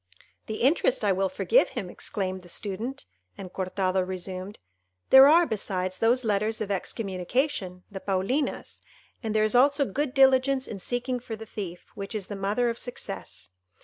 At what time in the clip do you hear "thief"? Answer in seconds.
11.45-11.91